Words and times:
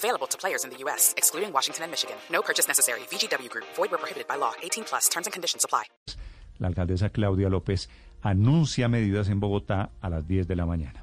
Available 0.00 0.26
to 0.28 0.38
players 0.38 0.64
in 0.64 0.70
the 0.70 0.78
U.S., 0.84 1.12
excluding 1.18 1.52
Washington 1.52 1.84
and 1.84 1.90
Michigan. 1.92 2.16
No 2.32 2.40
purchase 2.40 2.66
necessary. 2.66 3.00
VGW 3.10 3.50
Group. 3.50 3.66
Void 3.76 3.90
where 3.90 3.98
prohibited 3.98 4.26
by 4.26 4.36
law. 4.36 4.52
18 4.62 4.84
plus. 4.84 5.10
Terms 5.10 5.26
and 5.26 5.32
conditions 5.34 5.62
apply. 5.64 5.84
La 6.58 6.68
alcaldesa 6.68 7.10
Claudia 7.10 7.50
López 7.50 7.88
anuncia 8.22 8.88
medidas 8.88 9.28
en 9.28 9.40
Bogotá 9.40 9.90
a 10.00 10.08
las 10.08 10.26
10 10.26 10.48
de 10.48 10.56
la 10.56 10.64
mañana. 10.64 11.02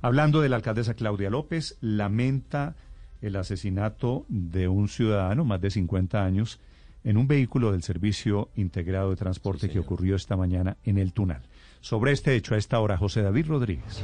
Hablando 0.00 0.40
de 0.40 0.48
la 0.48 0.56
alcaldesa 0.56 0.94
Claudia 0.94 1.28
López, 1.28 1.76
lamenta 1.80 2.74
el 3.20 3.36
asesinato 3.36 4.24
de 4.28 4.66
un 4.68 4.88
ciudadano, 4.88 5.44
más 5.44 5.60
de 5.60 5.70
50 5.70 6.24
años, 6.24 6.58
en 7.04 7.16
un 7.18 7.28
vehículo 7.28 7.72
del 7.72 7.82
Servicio 7.82 8.50
Integrado 8.56 9.10
de 9.10 9.16
Transporte 9.16 9.68
que 9.68 9.78
ocurrió 9.78 10.16
esta 10.16 10.36
mañana 10.36 10.76
en 10.84 10.98
el 10.98 11.12
Tunal. 11.12 11.42
Sobre 11.80 12.12
este 12.12 12.34
hecho, 12.34 12.54
a 12.54 12.58
esta 12.58 12.80
hora, 12.80 12.96
José 12.96 13.22
David 13.22 13.46
Rodríguez. 13.46 14.02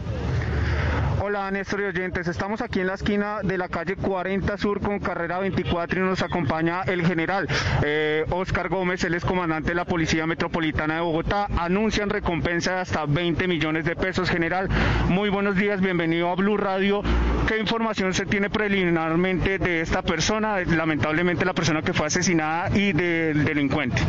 Hola 1.38 1.52
Néstor 1.52 1.82
y 1.82 1.84
oyentes, 1.84 2.26
estamos 2.26 2.60
aquí 2.62 2.80
en 2.80 2.88
la 2.88 2.94
esquina 2.94 3.42
de 3.44 3.56
la 3.56 3.68
calle 3.68 3.94
40 3.94 4.58
Sur 4.58 4.80
con 4.80 4.98
carrera 4.98 5.38
24 5.38 6.00
y 6.00 6.02
nos 6.02 6.20
acompaña 6.20 6.82
el 6.82 7.06
general 7.06 7.46
eh, 7.84 8.24
Oscar 8.30 8.68
Gómez, 8.68 9.04
él 9.04 9.14
es 9.14 9.24
comandante 9.24 9.68
de 9.68 9.76
la 9.76 9.84
Policía 9.84 10.26
Metropolitana 10.26 10.96
de 10.96 11.00
Bogotá, 11.00 11.46
anuncian 11.56 12.10
recompensa 12.10 12.72
de 12.72 12.80
hasta 12.80 13.06
20 13.06 13.46
millones 13.46 13.84
de 13.84 13.94
pesos. 13.94 14.28
General, 14.28 14.68
muy 15.10 15.28
buenos 15.28 15.54
días, 15.54 15.80
bienvenido 15.80 16.28
a 16.28 16.34
Blue 16.34 16.56
Radio. 16.56 17.02
¿Qué 17.46 17.56
información 17.56 18.14
se 18.14 18.26
tiene 18.26 18.50
preliminarmente 18.50 19.58
de 19.60 19.80
esta 19.80 20.02
persona, 20.02 20.58
lamentablemente 20.58 21.44
la 21.44 21.54
persona 21.54 21.82
que 21.82 21.92
fue 21.92 22.08
asesinada 22.08 22.76
y 22.76 22.92
del 22.92 23.44
delincuente? 23.44 24.02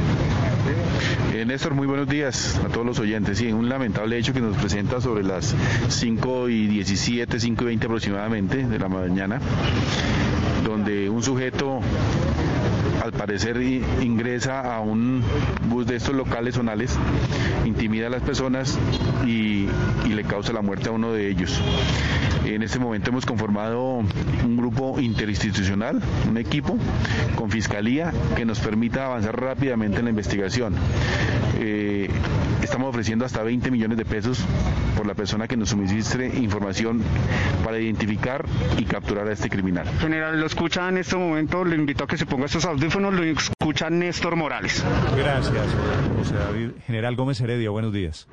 Eh, 1.33 1.45
Néstor, 1.45 1.73
muy 1.73 1.87
buenos 1.87 2.07
días 2.07 2.59
a 2.63 2.67
todos 2.69 2.85
los 2.85 2.99
oyentes. 2.99 3.37
Sí, 3.37 3.51
un 3.51 3.69
lamentable 3.69 4.17
hecho 4.17 4.33
que 4.33 4.41
nos 4.41 4.57
presenta 4.57 4.99
sobre 4.99 5.23
las 5.23 5.55
5 5.87 6.49
y 6.49 6.67
17, 6.67 7.39
5 7.39 7.63
y 7.63 7.65
20 7.67 7.85
aproximadamente 7.85 8.67
de 8.67 8.79
la 8.79 8.89
mañana, 8.89 9.39
donde 10.65 11.09
un 11.09 11.23
sujeto 11.23 11.81
al 13.09 13.17
parecer 13.17 13.59
ingresa 14.01 14.75
a 14.75 14.81
un 14.81 15.23
bus 15.67 15.87
de 15.87 15.95
estos 15.95 16.13
locales 16.13 16.53
zonales, 16.55 16.95
intimida 17.65 18.05
a 18.05 18.09
las 18.11 18.21
personas 18.21 18.77
y, 19.25 19.67
le 20.07 20.23
causa 20.23 20.53
la 20.53 20.61
muerte 20.61 20.89
a 20.89 20.91
uno 20.91 21.13
de 21.13 21.29
ellos. 21.29 21.59
En 22.45 22.61
este 22.61 22.77
momento 22.77 23.09
hemos 23.09 23.25
conformado 23.25 24.03
un 24.43 24.57
grupo 24.57 24.99
interinstitucional, 24.99 26.01
un 26.29 26.37
equipo 26.37 26.77
con 27.35 27.49
fiscalía 27.49 28.11
que 28.35 28.45
nos 28.45 28.59
permita 28.59 29.05
avanzar 29.05 29.39
rápidamente 29.39 29.99
en 29.99 30.05
la 30.05 30.09
investigación. 30.09 30.75
Eh, 31.59 32.09
estamos 32.61 32.89
ofreciendo 32.89 33.25
hasta 33.25 33.43
20 33.43 33.71
millones 33.71 33.97
de 33.97 34.05
pesos 34.05 34.43
por 34.95 35.05
la 35.05 35.13
persona 35.13 35.47
que 35.47 35.57
nos 35.57 35.69
suministre 35.69 36.27
información 36.27 37.01
para 37.63 37.79
identificar 37.79 38.45
y 38.77 38.85
capturar 38.85 39.27
a 39.27 39.33
este 39.33 39.49
criminal. 39.49 39.87
General, 39.99 40.39
lo 40.39 40.45
escucha 40.45 40.87
en 40.89 40.97
este 40.97 41.15
momento, 41.15 41.63
le 41.63 41.75
invito 41.75 42.03
a 42.03 42.07
que 42.07 42.17
se 42.17 42.25
ponga 42.25 42.45
estos 42.45 42.65
audífonos, 42.65 43.13
lo 43.13 43.23
escucha 43.23 43.89
Néstor 43.89 44.35
Morales. 44.35 44.83
Gracias, 45.17 45.67
José 46.17 46.35
David. 46.35 46.69
General 46.85 47.15
Gómez 47.15 47.39
Heredia, 47.41 47.69
buenos 47.69 47.93
días. 47.93 48.27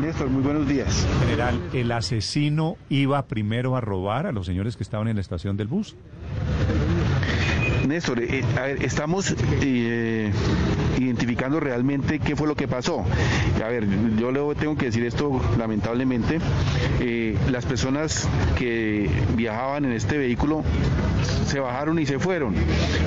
Néstor, 0.00 0.28
muy 0.28 0.42
buenos 0.42 0.66
días. 0.68 1.06
General, 1.20 1.60
¿el 1.72 1.92
asesino 1.92 2.76
iba 2.88 3.26
primero 3.26 3.76
a 3.76 3.80
robar 3.80 4.26
a 4.26 4.32
los 4.32 4.46
señores 4.46 4.76
que 4.76 4.82
estaban 4.82 5.08
en 5.08 5.16
la 5.16 5.20
estación 5.20 5.56
del 5.56 5.66
bus? 5.66 5.96
Néstor, 7.90 8.20
eh, 8.20 8.44
estamos 8.82 9.34
eh, 9.62 10.30
identificando 10.96 11.58
realmente 11.58 12.20
qué 12.20 12.36
fue 12.36 12.46
lo 12.46 12.54
que 12.54 12.68
pasó. 12.68 13.04
A 13.64 13.68
ver, 13.68 13.84
yo 14.16 14.30
le 14.30 14.54
tengo 14.54 14.76
que 14.76 14.86
decir 14.86 15.04
esto 15.04 15.40
lamentablemente. 15.58 16.38
Eh, 17.00 17.36
las 17.50 17.66
personas 17.66 18.28
que 18.56 19.10
viajaban 19.36 19.86
en 19.86 19.92
este 19.92 20.18
vehículo 20.18 20.62
se 21.46 21.58
bajaron 21.58 21.98
y 21.98 22.06
se 22.06 22.20
fueron. 22.20 22.54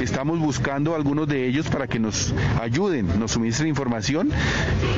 Estamos 0.02 0.38
buscando 0.38 0.92
a 0.92 0.98
algunos 0.98 1.30
de 1.30 1.48
ellos 1.48 1.70
para 1.70 1.88
que 1.88 2.00
nos 2.00 2.34
ayuden, 2.62 3.08
nos 3.18 3.32
suministren 3.32 3.70
información 3.70 4.32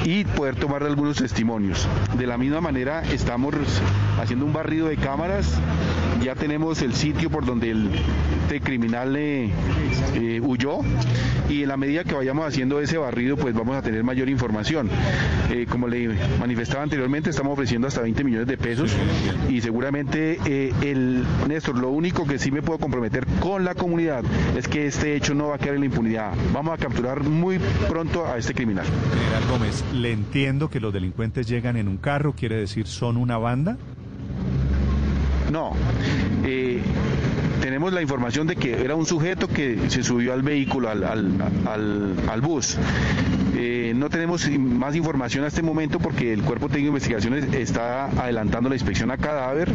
y 0.04 0.26
poder 0.26 0.56
tomar 0.56 0.82
algunos 0.82 1.18
testimonios. 1.18 1.88
De 2.18 2.26
la 2.26 2.40
misma 2.40 2.60
manera, 2.60 3.04
estamos 3.04 3.54
haciendo 4.20 4.46
un 4.46 4.54
barrido 4.54 4.88
de 4.88 4.98
cámaras. 4.98 5.60
Ya 6.26 6.34
tenemos 6.34 6.82
el 6.82 6.96
sitio 6.96 7.30
por 7.30 7.46
donde 7.46 7.70
el 7.70 7.92
este 8.46 8.60
criminal 8.60 9.16
eh, 9.16 9.52
eh, 10.16 10.42
huyó 10.42 10.80
y 11.50 11.62
en 11.62 11.68
la 11.68 11.78
medida 11.78 12.04
que 12.04 12.16
vayamos 12.16 12.48
haciendo 12.48 12.80
ese 12.80 12.98
barrido 12.98 13.38
pues 13.38 13.54
vamos 13.54 13.76
a 13.76 13.84
tener 13.84 14.04
mayor 14.04 14.28
información. 14.30 14.90
Eh, 15.52 15.68
como 15.70 15.88
le 15.88 16.16
manifestaba 16.40 16.82
anteriormente 16.82 17.30
estamos 17.30 17.54
ofreciendo 17.54 17.88
hasta 17.88 18.02
20 18.02 18.24
millones 18.24 18.48
de 18.48 18.58
pesos 18.58 18.96
y 19.50 19.62
seguramente 19.62 20.40
el 20.82 21.24
Néstor 21.48 21.78
lo 21.78 21.92
único 21.92 22.26
que 22.26 22.40
sí 22.40 22.50
me 22.50 22.64
puedo 22.64 22.80
comprometer 22.80 23.28
con 23.40 23.64
la 23.64 23.76
comunidad 23.76 24.24
es 24.58 24.68
que 24.68 24.88
este 24.88 25.16
hecho 25.16 25.36
no 25.36 25.50
va 25.50 25.56
a 25.56 25.58
quedar 25.60 25.76
en 25.76 25.82
la 25.82 25.86
impunidad. 25.88 26.34
Vamos 26.54 26.74
a 26.74 26.78
capturar 26.78 27.24
muy 27.24 27.60
pronto 27.88 28.26
a 28.26 28.40
este 28.40 28.56
criminal. 28.56 28.86
General 28.86 29.44
Gómez, 29.52 29.84
le 29.94 30.12
entiendo 30.12 30.72
que 30.72 30.80
los 30.80 30.92
delincuentes 30.92 31.48
llegan 31.48 31.78
en 31.78 31.88
un 31.88 31.98
carro, 31.98 32.34
quiere 32.34 32.56
decir 32.56 32.88
son 32.88 33.18
una 33.18 33.38
banda. 33.38 33.78
No. 35.52 35.74
Eh, 36.44 36.82
tenemos 37.62 37.94
la 37.94 38.02
información 38.02 38.48
de 38.48 38.56
que 38.56 38.82
era 38.82 38.96
un 38.96 39.06
sujeto 39.06 39.48
que 39.48 39.90
se 39.90 40.04
subió 40.04 40.34
al 40.34 40.44
vehículo, 40.44 40.90
al, 40.90 41.04
al, 41.04 42.16
al, 42.30 42.42
bus. 42.42 42.78
Eh, 43.56 43.94
no 43.96 44.10
tenemos 44.10 44.48
más 44.60 44.96
información 44.96 45.44
a 45.46 45.48
este 45.48 45.62
momento 45.62 46.00
porque 46.00 46.34
el 46.34 46.44
Cuerpo 46.44 46.68
Técnico 46.68 46.86
de 46.86 46.90
Investigaciones 46.90 47.54
está 47.54 48.06
adelantando 48.22 48.70
la 48.70 48.76
inspección 48.76 49.12
a 49.12 49.18
cadáver 49.18 49.72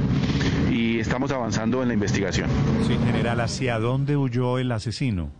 y 0.70 0.98
estamos 0.98 1.32
avanzando 1.32 1.82
en 1.82 1.88
la 1.88 1.94
investigación. 1.94 2.48
Sí, 2.86 2.96
general, 3.06 3.40
¿hacia 3.40 3.78
dónde 3.78 4.16
huyó 4.16 4.58
el 4.58 4.70
asesino? 4.70 5.30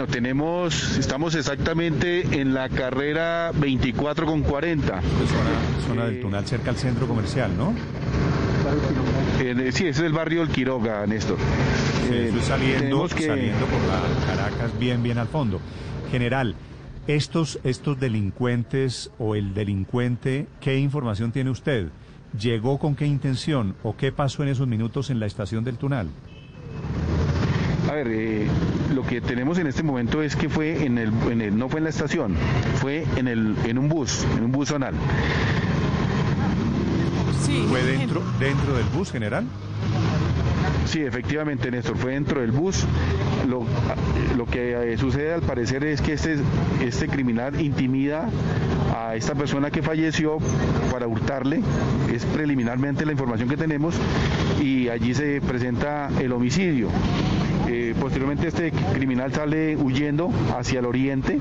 Bueno, 0.00 0.14
tenemos, 0.14 0.96
estamos 0.96 1.34
exactamente 1.34 2.40
en 2.40 2.54
la 2.54 2.70
carrera 2.70 3.52
24 3.54 4.24
con 4.24 4.40
40. 4.42 4.86
Zona, 4.86 5.02
zona 5.86 6.06
del 6.06 6.22
Tunal, 6.22 6.46
cerca 6.46 6.70
al 6.70 6.78
centro 6.78 7.06
comercial, 7.06 7.54
¿no? 7.54 7.74
Eh, 9.40 9.72
sí, 9.72 9.88
ese 9.88 9.90
es 9.90 9.98
el 9.98 10.14
barrio 10.14 10.40
del 10.40 10.48
Quiroga, 10.48 11.06
Néstor. 11.06 11.36
Sí, 11.36 12.14
eh, 12.14 12.32
saliendo, 12.40 13.08
que... 13.08 13.26
saliendo 13.26 13.66
por 13.66 13.78
la 13.82 14.26
Caracas, 14.26 14.78
bien, 14.78 15.02
bien 15.02 15.18
al 15.18 15.28
fondo. 15.28 15.60
General, 16.10 16.54
estos, 17.06 17.60
estos 17.62 18.00
delincuentes 18.00 19.10
o 19.18 19.34
el 19.34 19.52
delincuente, 19.52 20.46
¿qué 20.62 20.78
información 20.78 21.30
tiene 21.30 21.50
usted? 21.50 21.88
¿Llegó 22.40 22.78
con 22.78 22.96
qué 22.96 23.04
intención 23.04 23.76
o 23.82 23.94
qué 23.98 24.12
pasó 24.12 24.44
en 24.44 24.48
esos 24.48 24.66
minutos 24.66 25.10
en 25.10 25.20
la 25.20 25.26
estación 25.26 25.62
del 25.62 25.76
Tunal? 25.76 26.08
A 27.90 27.92
ver, 27.92 28.06
eh, 28.08 28.46
que 29.10 29.20
tenemos 29.20 29.58
en 29.58 29.66
este 29.66 29.82
momento 29.82 30.22
es 30.22 30.36
que 30.36 30.48
fue 30.48 30.84
en 30.84 30.96
el, 30.96 31.12
en 31.28 31.40
el, 31.40 31.58
no 31.58 31.68
fue 31.68 31.80
en 31.80 31.84
la 31.84 31.90
estación, 31.90 32.36
fue 32.76 33.04
en 33.16 33.26
el, 33.26 33.56
en 33.64 33.76
un 33.76 33.88
bus, 33.88 34.24
en 34.38 34.44
un 34.44 34.52
bus 34.52 34.68
zonal. 34.68 34.94
Sí. 37.44 37.64
¿Fue 37.68 37.82
dentro, 37.82 38.22
dentro 38.38 38.72
del 38.74 38.86
bus, 38.94 39.10
general? 39.10 39.46
Sí, 40.84 41.00
efectivamente, 41.00 41.72
Néstor, 41.72 41.96
fue 41.96 42.12
dentro 42.12 42.40
del 42.40 42.52
bus. 42.52 42.84
Lo, 43.48 43.64
lo 44.36 44.46
que 44.46 44.92
eh, 44.92 44.96
sucede 44.96 45.34
al 45.34 45.42
parecer 45.42 45.82
es 45.82 46.00
que 46.00 46.12
este, 46.12 46.36
este 46.80 47.08
criminal 47.08 47.60
intimida 47.60 48.28
a 48.96 49.16
esta 49.16 49.34
persona 49.34 49.72
que 49.72 49.82
falleció 49.82 50.38
para 50.92 51.08
hurtarle, 51.08 51.62
es 52.14 52.24
preliminarmente 52.26 53.04
la 53.04 53.10
información 53.10 53.48
que 53.48 53.56
tenemos, 53.56 53.96
y 54.62 54.88
allí 54.88 55.14
se 55.14 55.40
presenta 55.40 56.10
el 56.20 56.30
homicidio. 56.30 56.90
Eh, 57.72 57.94
posteriormente 58.00 58.48
este 58.48 58.72
criminal 58.92 59.32
sale 59.32 59.76
huyendo 59.76 60.28
hacia 60.58 60.80
el 60.80 60.86
oriente. 60.86 61.38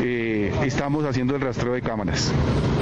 Eh, 0.00 0.54
estamos 0.62 1.04
haciendo 1.04 1.34
el 1.34 1.40
rastreo 1.40 1.72
de 1.72 1.82
cámaras. 1.82 2.32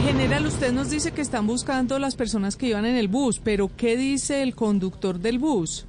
General, 0.04 0.44
usted 0.44 0.72
nos 0.72 0.90
dice 0.90 1.12
que 1.12 1.22
están 1.22 1.46
buscando 1.46 1.98
las 1.98 2.16
personas 2.16 2.56
que 2.56 2.66
iban 2.66 2.84
en 2.84 2.96
el 2.96 3.08
bus, 3.08 3.40
pero 3.42 3.70
¿qué 3.74 3.96
dice 3.96 4.42
el 4.42 4.54
conductor 4.54 5.18
del 5.18 5.38
bus? 5.38 5.86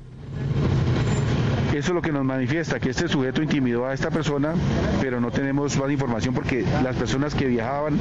Eso 1.74 1.89
es 1.89 1.94
lo 1.94 2.01
que 2.01 2.13
nos 2.13 2.24
manifiesta, 2.24 2.80
que 2.80 2.92
este 2.92 3.10
sujeto 3.10 3.44
intimidó 3.44 3.86
a 3.86 3.94
esta 3.94 4.10
persona, 4.10 4.56
pero 5.01 5.19
no 5.19 5.30
tenemos 5.30 5.78
más 5.78 5.92
información 5.92 6.34
porque 6.34 6.66
las 6.81 6.95
personas 6.95 7.36
que 7.36 7.48
viajaban 7.48 8.00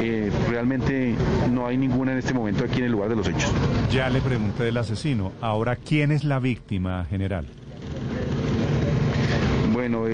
eh, 0.00 0.30
realmente 0.48 1.16
no 1.50 1.66
hay 1.66 1.76
ninguna 1.76 2.12
en 2.12 2.18
este 2.18 2.32
momento 2.32 2.64
aquí 2.64 2.78
en 2.78 2.84
el 2.84 2.92
lugar 2.92 3.10
de 3.10 3.16
los 3.16 3.28
hechos. 3.28 3.52
Ya 3.90 4.08
le 4.08 4.20
pregunté 4.20 4.62
del 4.62 4.76
asesino. 4.76 5.32
Ahora, 5.40 5.74
¿quién 5.74 6.12
es 6.12 6.22
la 6.22 6.38
víctima, 6.38 7.04
general? 7.10 7.46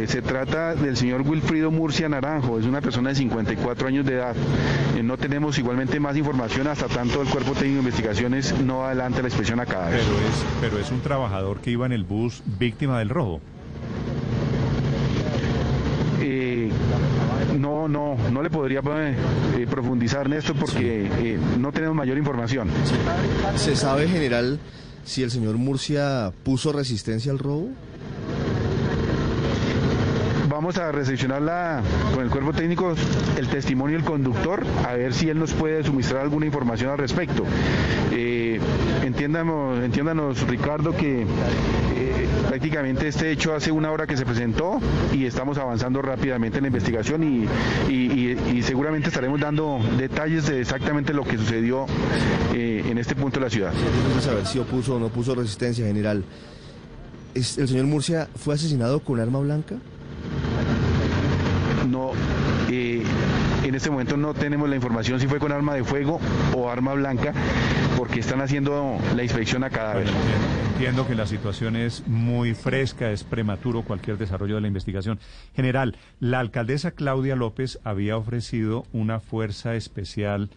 Eh, 0.04 0.06
se 0.06 0.20
trata 0.20 0.74
del 0.74 0.98
señor 0.98 1.22
Wilfrido 1.22 1.70
Murcia 1.70 2.08
Naranjo, 2.10 2.58
es 2.58 2.66
una 2.66 2.82
persona 2.82 3.08
de 3.08 3.14
54 3.14 3.88
años 3.88 4.04
de 4.04 4.14
edad. 4.14 4.36
Eh, 4.96 5.02
no 5.02 5.16
tenemos 5.16 5.58
igualmente 5.58 5.98
más 5.98 6.14
información 6.14 6.66
hasta 6.66 6.88
tanto 6.88 7.22
el 7.22 7.28
Cuerpo 7.28 7.52
Técnico 7.52 7.76
de 7.76 7.88
Investigaciones 7.88 8.54
no 8.60 8.84
adelante 8.84 9.22
la 9.22 9.28
inspección 9.28 9.60
a 9.60 9.66
cadáver. 9.66 10.00
Pero 10.00 10.18
es, 10.18 10.44
pero 10.60 10.78
es 10.78 10.90
un 10.90 11.00
trabajador 11.00 11.60
que 11.60 11.70
iba 11.70 11.86
en 11.86 11.92
el 11.92 12.04
bus 12.04 12.42
víctima 12.58 12.98
del 12.98 13.08
robo. 13.08 13.40
Eh, 16.20 16.70
no, 17.58 17.88
no, 17.88 18.16
no 18.30 18.42
le 18.42 18.50
podría 18.50 18.82
eh, 18.84 19.66
profundizar 19.70 20.26
en 20.26 20.34
esto 20.34 20.54
porque 20.54 21.08
eh, 21.18 21.38
no 21.58 21.72
tenemos 21.72 21.96
mayor 21.96 22.18
información. 22.18 22.68
¿Se 23.56 23.74
sabe, 23.74 24.06
general, 24.06 24.58
si 25.04 25.22
el 25.22 25.30
señor 25.30 25.56
Murcia 25.56 26.30
puso 26.42 26.72
resistencia 26.72 27.32
al 27.32 27.38
robo? 27.38 27.70
Vamos 30.64 30.78
a 30.78 30.92
recepcionarla 30.92 31.82
con 32.14 32.24
el 32.24 32.30
cuerpo 32.30 32.54
técnico, 32.54 32.94
el 33.36 33.48
testimonio 33.48 33.98
del 33.98 34.06
conductor, 34.06 34.64
a 34.88 34.94
ver 34.94 35.12
si 35.12 35.28
él 35.28 35.38
nos 35.38 35.52
puede 35.52 35.84
suministrar 35.84 36.22
alguna 36.22 36.46
información 36.46 36.90
al 36.90 36.96
respecto. 36.96 37.44
Eh, 38.10 38.58
entiéndanos, 39.02 39.84
entiéndanos, 39.84 40.40
Ricardo, 40.48 40.96
que 40.96 41.20
eh, 41.20 41.26
prácticamente 42.48 43.08
este 43.08 43.30
hecho 43.30 43.54
hace 43.54 43.72
una 43.72 43.90
hora 43.92 44.06
que 44.06 44.16
se 44.16 44.24
presentó 44.24 44.80
y 45.12 45.26
estamos 45.26 45.58
avanzando 45.58 46.00
rápidamente 46.00 46.56
en 46.56 46.62
la 46.62 46.68
investigación 46.68 47.22
y, 47.24 47.46
y- 47.92 48.62
seguramente 48.62 49.08
estaremos 49.08 49.38
dando 49.40 49.78
detalles 49.98 50.46
de 50.46 50.62
exactamente 50.62 51.12
lo 51.12 51.24
que 51.24 51.36
sucedió 51.36 51.84
eh, 52.54 52.86
en 52.88 52.96
este 52.96 53.14
punto 53.14 53.38
de 53.38 53.44
la 53.44 53.50
ciudad. 53.50 53.72
Queremos 53.74 54.24
saber 54.24 54.46
si 54.46 54.58
opuso 54.60 54.96
o 54.96 54.98
no 54.98 55.10
puso 55.10 55.34
resistencia, 55.34 55.84
general. 55.84 56.24
¿Es- 57.34 57.58
¿El 57.58 57.68
señor 57.68 57.84
Murcia 57.84 58.28
fue 58.34 58.54
asesinado 58.54 59.00
con 59.00 59.20
arma 59.20 59.40
blanca? 59.40 59.74
No, 61.90 62.12
eh, 62.70 63.02
en 63.62 63.74
este 63.74 63.90
momento 63.90 64.16
no 64.16 64.34
tenemos 64.34 64.68
la 64.68 64.76
información 64.76 65.20
si 65.20 65.26
fue 65.26 65.38
con 65.38 65.52
arma 65.52 65.74
de 65.74 65.84
fuego 65.84 66.20
o 66.56 66.70
arma 66.70 66.94
blanca, 66.94 67.32
porque 67.96 68.20
están 68.20 68.40
haciendo 68.40 68.98
la 69.14 69.22
inspección 69.22 69.64
a 69.64 69.70
cadáver. 69.70 70.04
Bueno, 70.04 70.18
entiendo, 70.20 70.46
entiendo 70.72 71.06
que 71.06 71.14
la 71.14 71.26
situación 71.26 71.76
es 71.76 72.06
muy 72.06 72.54
fresca, 72.54 73.10
es 73.10 73.24
prematuro 73.24 73.82
cualquier 73.82 74.18
desarrollo 74.18 74.56
de 74.56 74.60
la 74.62 74.68
investigación. 74.68 75.18
General, 75.54 75.96
la 76.20 76.40
alcaldesa 76.40 76.92
Claudia 76.92 77.36
López 77.36 77.78
había 77.84 78.16
ofrecido 78.16 78.84
una 78.92 79.20
fuerza 79.20 79.74
especial 79.74 80.50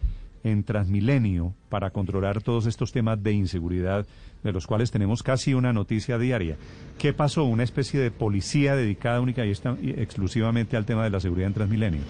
en 0.50 0.64
Transmilenio 0.64 1.54
para 1.68 1.90
controlar 1.90 2.42
todos 2.42 2.66
estos 2.66 2.92
temas 2.92 3.22
de 3.22 3.32
inseguridad, 3.32 4.06
de 4.42 4.52
los 4.52 4.66
cuales 4.66 4.90
tenemos 4.90 5.22
casi 5.22 5.54
una 5.54 5.72
noticia 5.72 6.18
diaria. 6.18 6.56
¿Qué 6.98 7.12
pasó? 7.12 7.44
Una 7.44 7.64
especie 7.64 8.00
de 8.00 8.10
policía 8.10 8.76
dedicada 8.76 9.20
única 9.20 9.44
y 9.44 9.50
exclusivamente 9.50 10.76
al 10.76 10.86
tema 10.86 11.04
de 11.04 11.10
la 11.10 11.20
seguridad 11.20 11.48
en 11.48 11.54
Transmilenio. 11.54 12.02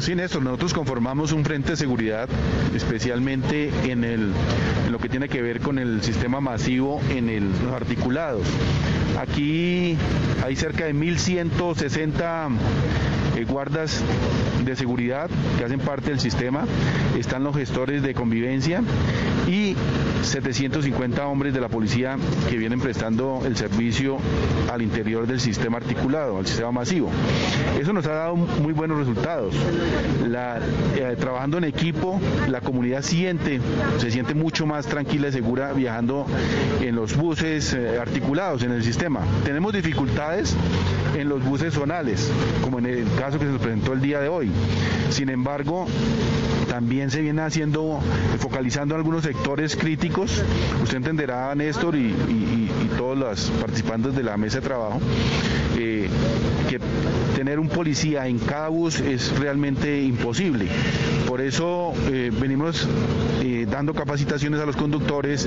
Sí, 0.00 0.14
Néstor, 0.14 0.42
nosotros 0.42 0.74
conformamos 0.74 1.32
un 1.32 1.42
frente 1.42 1.70
de 1.70 1.76
seguridad, 1.76 2.28
especialmente 2.74 3.70
en 3.90 4.34
lo 4.90 4.98
que 4.98 5.08
tiene 5.08 5.26
que 5.26 5.40
ver 5.40 5.60
con 5.60 5.78
el 5.78 6.02
sistema 6.02 6.38
masivo 6.38 7.00
en 7.10 7.30
el, 7.30 7.50
los 7.64 7.72
articulados. 7.72 8.46
Aquí 9.18 9.96
hay 10.44 10.54
cerca 10.54 10.84
de 10.84 10.94
1.160 10.94 12.50
eh, 13.36 13.44
guardas 13.44 14.02
de 14.64 14.76
seguridad 14.76 15.28
que 15.58 15.64
hacen 15.64 15.80
parte 15.80 16.10
del 16.10 16.20
sistema, 16.20 16.64
están 17.18 17.44
los 17.44 17.56
gestores 17.56 18.02
de 18.02 18.14
convivencia 18.14 18.82
y 19.46 19.76
750 20.22 21.26
hombres 21.26 21.54
de 21.54 21.60
la 21.60 21.68
policía 21.68 22.16
que 22.48 22.56
vienen 22.56 22.80
prestando 22.80 23.42
el 23.44 23.56
servicio 23.56 24.18
al 24.72 24.82
interior 24.82 25.26
del 25.26 25.40
sistema 25.40 25.76
articulado, 25.76 26.38
al 26.38 26.46
sistema 26.46 26.72
masivo. 26.72 27.10
Eso 27.80 27.92
nos 27.92 28.06
ha 28.06 28.12
dado 28.12 28.36
muy 28.36 28.72
buenos 28.72 28.98
resultados. 28.98 29.54
Eh, 29.54 31.16
trabajando 31.18 31.58
en 31.58 31.64
equipo, 31.64 32.20
la 32.48 32.60
comunidad 32.60 33.02
siente, 33.02 33.60
se 33.98 34.10
siente 34.10 34.34
mucho 34.34 34.66
más 34.66 34.86
tranquila 34.86 35.28
y 35.28 35.32
segura 35.32 35.72
viajando 35.72 36.26
en 36.80 36.96
los 36.96 37.16
buses 37.16 37.74
eh, 37.74 37.98
articulados 37.98 38.62
en 38.62 38.72
el 38.72 38.82
sistema. 38.82 39.20
Tenemos 39.44 39.72
dificultades 39.72 40.56
en 41.20 41.28
los 41.28 41.42
buses 41.44 41.74
zonales, 41.74 42.30
como 42.62 42.78
en 42.78 42.86
el 42.86 43.04
caso 43.18 43.38
que 43.38 43.46
se 43.46 43.52
nos 43.52 43.60
presentó 43.60 43.92
el 43.92 44.00
día 44.00 44.20
de 44.20 44.28
hoy. 44.28 44.50
Sin 45.10 45.28
embargo, 45.28 45.86
también 46.68 47.10
se 47.10 47.22
viene 47.22 47.42
haciendo, 47.42 48.00
focalizando 48.38 48.94
en 48.94 49.00
algunos 49.00 49.24
sectores 49.24 49.76
críticos. 49.76 50.42
Usted 50.82 50.98
entenderá, 50.98 51.54
Néstor, 51.54 51.96
y, 51.96 52.70
todos 52.98 53.18
los 53.18 53.50
participantes 53.60 54.14
de 54.14 54.22
la 54.22 54.36
mesa 54.36 54.60
de 54.60 54.66
trabajo, 54.66 55.00
eh, 55.76 56.08
tener 57.36 57.60
un 57.60 57.68
policía 57.68 58.26
en 58.28 58.38
cada 58.38 58.68
bus 58.68 58.98
es 58.98 59.38
realmente 59.38 60.02
imposible. 60.02 60.68
Por 61.28 61.42
eso 61.42 61.92
eh, 62.08 62.32
venimos 62.32 62.88
eh, 63.42 63.66
dando 63.70 63.92
capacitaciones 63.92 64.58
a 64.58 64.64
los 64.64 64.74
conductores, 64.74 65.46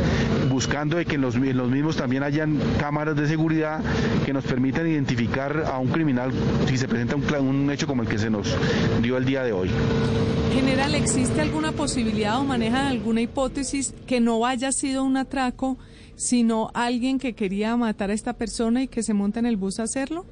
buscando 0.52 0.98
de 0.98 1.06
que 1.06 1.16
en 1.16 1.22
los, 1.22 1.36
mismos 1.36 1.98
también 1.98 2.22
hayan 2.22 2.60
cámaras 2.78 3.16
de 3.16 3.28
seguridad 3.28 3.82
que 4.24 4.34
nos 4.34 4.44
permitan 4.44 4.86
identificar 4.86 5.64
a 5.66 5.80
un 5.80 5.88
criminal 5.88 6.32
si 6.68 6.78
se 6.78 6.88
presenta 6.88 7.16
un, 7.16 7.24
un 7.48 7.72
hecho 7.72 7.88
como 7.88 8.04
el 8.04 8.08
que 8.08 8.20
se 8.20 8.30
nos 8.30 8.56
dio 9.02 9.18
el 9.18 9.26
día 9.26 9.42
de 9.42 9.52
hoy. 9.52 9.72
General, 10.54 10.94
¿existe 10.94 11.42
alguna 11.42 11.72
posibilidad 11.72 12.38
o 12.38 12.44
manejan 12.44 12.86
alguna 12.86 13.22
hipótesis 13.22 13.96
que 14.06 14.20
no 14.20 14.46
haya 14.46 14.72
sido 14.72 15.04
un 15.04 15.18
atraco, 15.18 15.80
sino 16.16 16.70
alguien 16.76 17.18
que 17.18 17.34
quería 17.34 17.76
matar 17.78 18.12
a 18.12 18.14
esta 18.14 18.34
persona 18.34 18.84
y 18.84 18.88
que 18.88 19.02
se 19.02 19.16
monta 19.16 19.40
en 19.40 19.48
el 19.48 19.58
bus 19.58 19.80
a 19.80 19.84
hacerlo? 19.84 20.28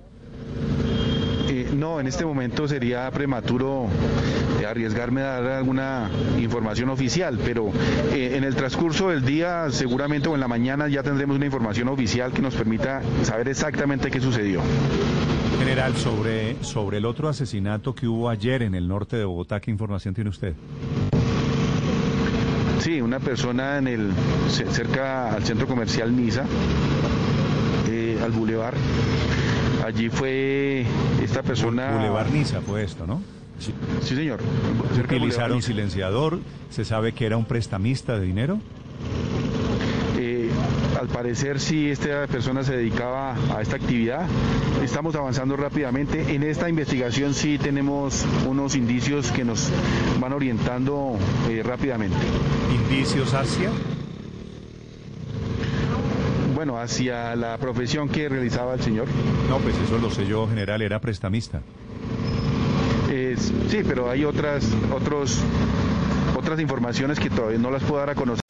No, 1.77 1.99
en 1.99 2.07
este 2.07 2.25
momento 2.25 2.67
sería 2.67 3.09
prematuro 3.11 3.85
eh, 4.59 4.65
arriesgarme 4.65 5.21
a 5.21 5.39
dar 5.41 5.51
alguna 5.51 6.09
información 6.39 6.89
oficial, 6.89 7.37
pero 7.45 7.71
eh, 8.13 8.33
en 8.35 8.43
el 8.43 8.55
transcurso 8.55 9.09
del 9.09 9.23
día, 9.23 9.67
seguramente 9.69 10.27
o 10.27 10.33
en 10.33 10.39
la 10.41 10.47
mañana, 10.47 10.87
ya 10.87 11.03
tendremos 11.03 11.35
una 11.35 11.45
información 11.45 11.87
oficial 11.89 12.31
que 12.33 12.41
nos 12.41 12.55
permita 12.55 13.01
saber 13.21 13.47
exactamente 13.49 14.09
qué 14.09 14.19
sucedió. 14.19 14.61
General, 15.59 15.95
sobre, 15.95 16.55
sobre 16.63 16.97
el 16.97 17.05
otro 17.05 17.29
asesinato 17.29 17.93
que 17.93 18.07
hubo 18.07 18.29
ayer 18.29 18.63
en 18.63 18.73
el 18.73 18.87
norte 18.87 19.15
de 19.17 19.25
Bogotá, 19.25 19.59
¿qué 19.59 19.69
información 19.69 20.15
tiene 20.15 20.31
usted? 20.31 20.53
Sí, 22.79 23.01
una 23.01 23.19
persona 23.19 23.77
en 23.77 23.87
el 23.87 24.11
ce- 24.49 24.65
cerca 24.71 25.31
al 25.31 25.43
centro 25.43 25.67
comercial 25.67 26.11
Misa, 26.11 26.43
eh, 27.87 28.17
al 28.23 28.31
bulevar. 28.31 28.73
Allí 29.87 30.09
fue 30.09 30.85
esta 31.23 31.41
persona. 31.41 31.91
Boulevard 31.93 32.29
Niza 32.29 32.59
fue 32.59 32.83
esto, 32.83 33.07
¿no? 33.07 33.21
Sí, 33.57 33.73
señor. 34.15 34.41
Utilizaron 35.01 35.61
silenciador, 35.61 36.41
se 36.69 36.83
sabe 36.83 37.13
que 37.13 37.25
era 37.25 37.37
un 37.37 37.45
prestamista 37.45 38.19
de 38.19 38.25
dinero. 38.25 38.59
Eh, 40.17 40.49
al 40.99 41.07
parecer 41.07 41.61
sí 41.61 41.89
esta 41.89 42.27
persona 42.27 42.65
se 42.65 42.75
dedicaba 42.75 43.33
a 43.55 43.61
esta 43.61 43.77
actividad. 43.77 44.27
Estamos 44.83 45.15
avanzando 45.15 45.55
rápidamente. 45.55 46.35
En 46.35 46.43
esta 46.43 46.67
investigación 46.67 47.33
sí 47.33 47.57
tenemos 47.57 48.25
unos 48.45 48.75
indicios 48.75 49.31
que 49.31 49.45
nos 49.45 49.71
van 50.19 50.33
orientando 50.33 51.17
eh, 51.49 51.63
rápidamente. 51.63 52.17
Indicios 52.89 53.33
hacia. 53.33 53.69
Bueno, 56.57 56.79
hacia 56.79 57.35
la 57.35 57.55
profesión 57.59 58.09
que 58.09 58.27
realizaba 58.27 58.73
el 58.73 58.81
señor. 58.81 59.05
No, 59.47 59.59
pues 59.59 59.75
eso 59.77 59.99
lo 59.99 60.09
sé 60.09 60.25
yo, 60.25 60.47
general, 60.47 60.81
era 60.81 60.99
prestamista. 60.99 61.61
Sí, 63.69 63.83
pero 63.87 64.09
hay 64.09 64.25
otras, 64.25 64.67
otros, 64.91 65.37
otras 66.35 66.59
informaciones 66.59 67.19
que 67.19 67.29
todavía 67.29 67.59
no 67.59 67.69
las 67.69 67.83
puedo 67.83 67.99
dar 67.99 68.09
a 68.09 68.15
conocer. 68.15 68.46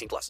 18 0.00 0.08
plus. 0.08 0.28